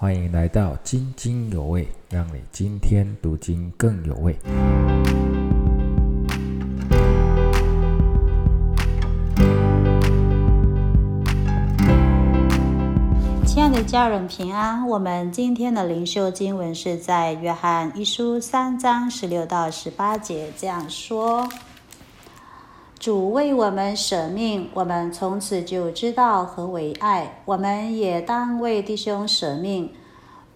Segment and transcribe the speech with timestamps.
[0.00, 4.32] 欢迎来到津津有味，让你今天读经更有味。
[13.44, 21.48] 亲爱的家人平安，我们今天的灵修经文是在约翰一书三章十六到十八节，这样说：
[22.98, 27.40] 主为我们舍命，我们从此就知道何为爱。
[27.44, 29.92] 我们也当为弟兄舍命。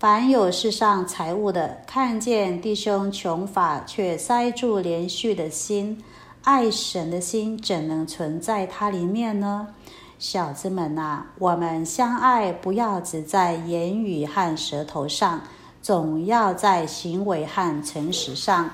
[0.00, 6.02] 凡有世上财物的，看见弟兄穷乏，却塞住连续的心，
[6.42, 9.68] 爱神的心怎能存在他里面呢？
[10.18, 15.42] 小子们呐，我们相爱，不要只在言语和舌头上，
[15.80, 18.70] 总要在行为和诚实上。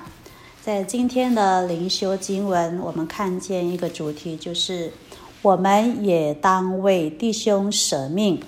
[0.61, 4.91] 在今天的灵修经文，我们看见一个主题，就是
[5.41, 8.41] 我们也当为弟兄舍命。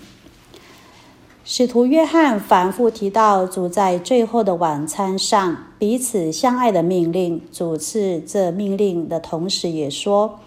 [1.46, 7.42] 使徒约翰反复提到主在最后的晚餐上彼此相爱的命令。
[7.50, 10.40] 主赐这命令的同时，也说。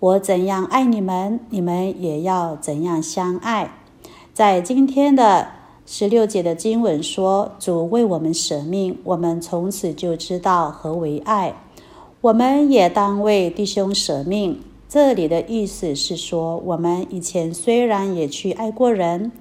[0.00, 3.72] 我怎样爱你们，你们也要怎样相爱。
[4.34, 5.46] 在今天的
[5.94, 11.54] 十六节的经文说，主为我们舍命，我们从此就知道何为爱。
[12.22, 14.58] 我们也当为弟兄舍命。
[14.88, 19.32] 这里的意思是说，我们以前虽然也去爱过人，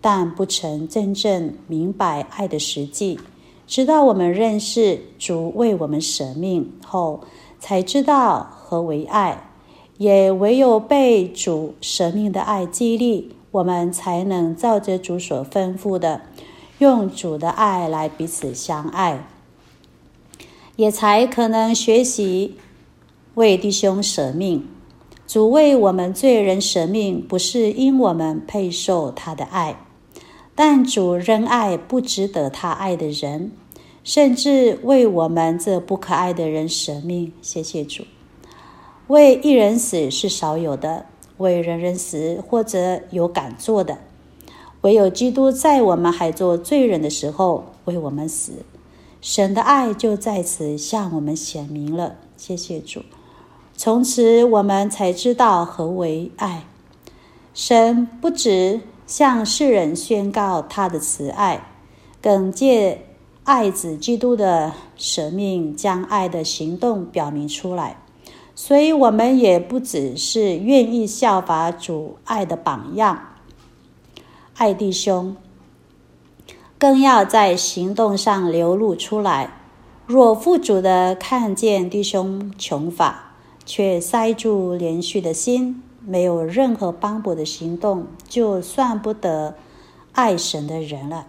[0.00, 3.18] 但不曾真正明白爱的实际。
[3.66, 7.22] 直到我们认识主为我们舍命后，
[7.58, 9.50] 才知道何为爱。
[9.96, 16.22] 也唯有被主舍命的爱激励，我们才能照着主所吩咐的，
[16.78, 19.26] 用主的爱来彼此相爱，
[20.76, 22.56] 也才可能学习
[23.34, 24.66] 为弟兄舍命。
[25.26, 29.76] 主为我们罪人舍命，不是因我们配受他的爱，
[30.54, 33.52] 但主仍爱不值得他爱的人，
[34.02, 37.32] 甚至为我们这不可爱的人舍命。
[37.42, 38.04] 谢谢主。
[39.08, 41.06] 为一人死是少有的，
[41.38, 43.98] 为人人死或者有敢做的，
[44.82, 48.52] 唯有基督在我们还做罪人的时候为我们死，
[49.20, 52.16] 神的爱就在此向我们显明了。
[52.36, 53.02] 谢谢主，
[53.76, 56.64] 从此我们才知道何为爱。
[57.54, 61.66] 神不止向世人宣告他的慈爱，
[62.22, 63.02] 更借
[63.42, 67.96] 爱子基督的舍命，将爱的行动表明出来。
[68.60, 73.36] 所以，我们也不只是愿意效法主爱的榜样，
[74.56, 75.36] 爱弟兄，
[76.76, 79.60] 更要在行动上流露出来。
[80.06, 83.32] 若父主的看见弟兄穷乏，
[83.64, 89.54] 却塞住连续的心，没有任何帮补的行动，就算不得
[90.10, 91.28] 爱神的人了。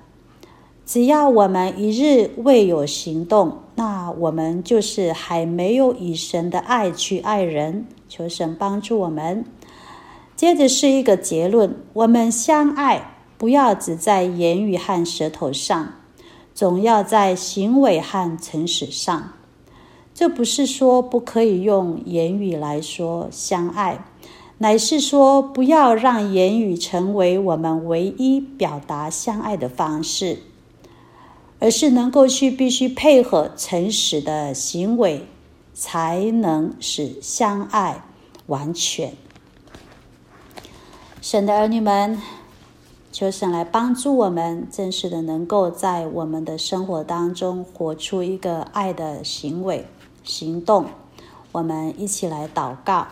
[0.90, 7.86] 只要我们一日未有行动，那我们就是还没有以神的爱去爱人。
[8.08, 9.46] 求神帮助我们。
[10.36, 15.94] 接着是一个结论：我们相爱，不要只在言语和舌头上，
[16.56, 19.34] 总要在行为和诚实上。
[20.16, 24.04] 这不是说不可以用言语来说相爱，
[24.58, 30.40] 乃是说不要让言语成为我们唯一表达相爱的方式。
[31.60, 35.28] 而是能够去必须配合诚实的行为，
[35.74, 38.04] 才能使相爱
[38.48, 39.14] 完全。
[41.22, 42.22] 神的儿女们，
[43.12, 49.86] 求神来帮助我们，真实的能够在我们的生活当中活出一个爱的行为
[50.24, 50.86] 行动。
[51.52, 53.08] 我们一起来祷告，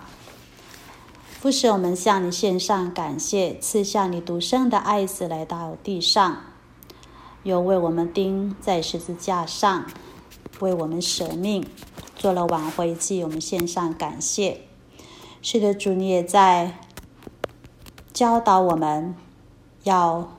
[1.41, 6.37] 父神，我们向你献上感谢，赐下你独生的爱子来到地上。
[7.43, 9.85] 又为我们钉在十字架上，
[10.59, 11.65] 为我们舍命，
[12.15, 14.61] 做了挽回祭，我们献上感谢。
[15.41, 16.79] 是的，主，你也在
[18.11, 19.15] 教导我们，
[19.83, 20.35] 要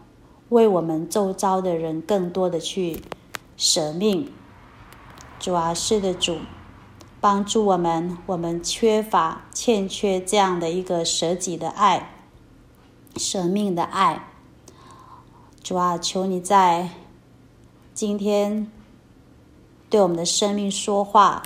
[0.51, 3.03] 为我们周遭的人更多的去
[3.57, 4.31] 舍命。
[5.39, 6.39] 主啊，是的，主，
[7.21, 12.11] 帮助我们，我们缺乏、欠缺这样的一个舍己的爱、
[13.17, 14.28] 舍命的爱。
[15.69, 16.89] 主啊，求你在
[17.93, 18.73] 今天
[19.91, 21.43] 对我们的生命说话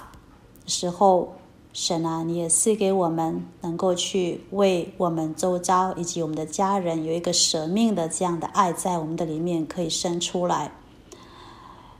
[0.64, 1.34] 的时候，
[1.72, 10.70] 神啊，你也赐给我们能够去为我们周遭以及我们的家人有一个舍命的这样的爱，在我们的里面可以生出来，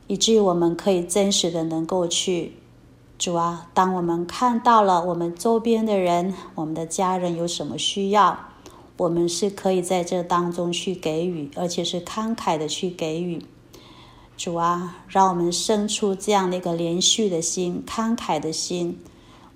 [0.06, 2.52] 以至于我们可以真实的能够去
[3.18, 8.38] 主啊，当我们看到了我们周边的人、我们的家人有什么需要，
[8.96, 13.42] 我们是可以在这当中去给予，而且是慷慨的去给予。
[14.36, 18.98] 主啊，让我们生出这样的一个连续的心、慷慨的心。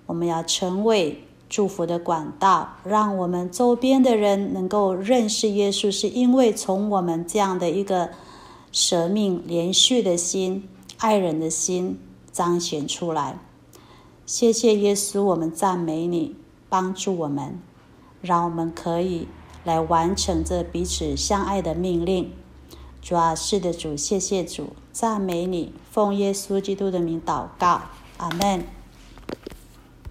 [0.06, 8.10] 我们要成为祝福的管道，让我们周边的人能够认识耶稣，是因为从我们这样的一个
[8.70, 10.68] 舍命、连续的心、
[10.98, 11.98] 爱人的心
[12.30, 13.38] 彰显出来。
[14.24, 16.36] 谢谢耶稣，我们赞美你，
[16.68, 17.60] 帮助我们。
[18.26, 19.28] 让我们可以
[19.64, 22.32] 来完成这彼此相爱的命令。
[23.00, 27.82] 主啊，是的，主，谢谢主，赞美你，奉耶稣基督的名祷告，
[28.16, 28.75] 阿门。